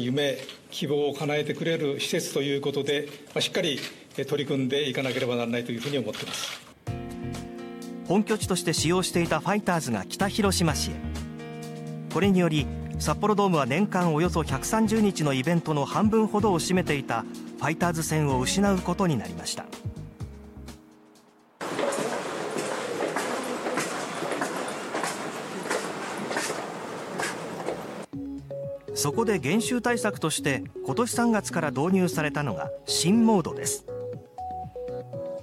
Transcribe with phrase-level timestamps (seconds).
[0.00, 0.38] 夢
[0.70, 3.08] 希望を叶えてくれる施設ということで
[3.40, 3.78] しっかり
[4.16, 6.60] 取り組んでいかなければならないというふうに思ってます。
[8.06, 10.94] 本拠地として使用していたファイターズが北広島市へ。
[12.12, 12.66] これにより
[12.98, 17.22] 札幌ドームは年間およそ130日のイベントの半分ほどを占めていた
[17.58, 19.66] ファイターズ戦を失うことになりました。
[28.98, 33.86] そこで減収対策として今年3月から導入されたのが新モードです。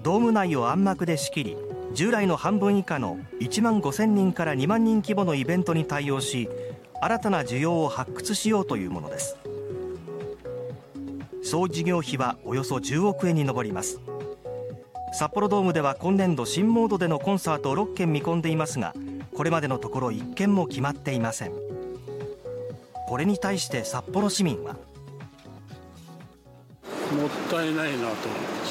[0.03, 1.57] ドーム内を暗幕で仕切り
[1.93, 6.49] 従来の半分以下の1万5000人から2万人規模のイベントに対応し
[7.01, 9.37] 新たな需要を発掘しようというものです。
[11.41, 14.01] 総事業費はおよそ10億円に上ります。
[15.13, 18.93] 札幌ドームでは今年度新モードでのコンサートを6件見込んでいますが
[19.33, 21.64] これまでのところ1件も決まっていません。
[23.07, 24.73] これに対して札幌市民は。
[24.73, 24.79] も
[27.27, 28.15] ったいないなと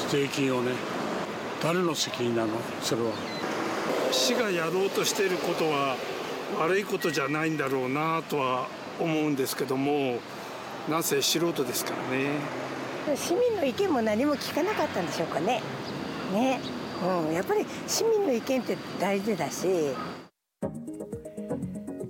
[0.09, 0.71] 税金をね。
[1.63, 2.49] 誰の責任なの？
[2.81, 3.11] それは。
[4.11, 5.95] 市がやろうとしていることは
[6.59, 8.67] 悪いことじゃないんだろうなとは
[8.99, 10.19] 思うんですけども
[10.89, 12.29] なんせ素人ですからね。
[13.15, 15.61] 市民の意見も何も聞かなかったんでしょうかね。
[16.33, 16.59] ね、
[17.27, 19.67] うん、やっぱり市民の意見って大事だし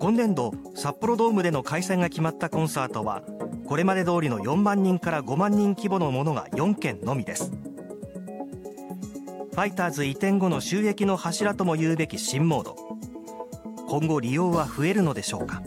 [0.05, 3.23] 今年度札幌ドームでの開催が決まったコンサートは
[3.65, 7.49] これまで通りの4万人から5万人規模のものが4件のみです。
[7.49, 12.75] ファイターズ移転後の収益の柱とも言うべき新モード。
[13.89, 15.63] 今後利用は増えるのでしょうか？